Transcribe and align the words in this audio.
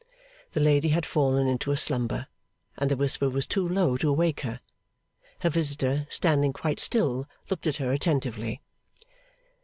The 0.53 0.59
lady 0.59 0.87
had 0.87 1.05
fallen 1.05 1.45
into 1.45 1.69
a 1.69 1.77
slumber, 1.77 2.25
and 2.75 2.89
the 2.89 2.95
whisper 2.97 3.29
was 3.29 3.45
too 3.45 3.67
low 3.67 3.97
to 3.97 4.09
awake 4.09 4.39
her. 4.41 4.59
Her 5.41 5.49
visitor, 5.51 6.07
standing 6.09 6.53
quite 6.53 6.79
still, 6.79 7.27
looked 7.51 7.67
at 7.67 7.75
her 7.77 7.91
attentively. 7.91 8.63